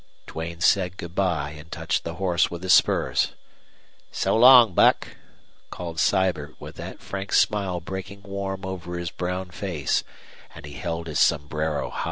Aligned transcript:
Duane 0.25 0.61
said 0.61 0.97
good 0.97 1.13
by 1.13 1.51
and 1.51 1.71
touched 1.71 2.03
the 2.03 2.15
horse 2.15 2.49
with 2.49 2.63
his 2.63 2.73
spurs. 2.73 3.33
"So 4.11 4.35
long, 4.35 4.73
Buck!" 4.73 5.09
called 5.69 5.99
Sibert, 5.99 6.59
with 6.59 6.75
that 6.77 6.99
frank 7.01 7.31
smile 7.31 7.79
breaking 7.79 8.23
warm 8.23 8.65
over 8.65 8.97
his 8.97 9.11
brown 9.11 9.51
face; 9.51 10.03
and 10.55 10.65
he 10.65 10.73
held 10.73 11.05
his 11.05 11.19
sombrero 11.19 11.91
high. 11.91 11.99